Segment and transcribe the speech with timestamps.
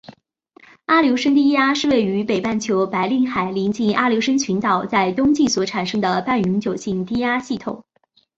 [0.87, 7.83] 阿留申低压是位于北半球白令海邻近阿留申群岛在冬季所产生的半永久性低压系统。